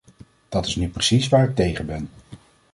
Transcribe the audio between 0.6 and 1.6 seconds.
is nu precies waar ik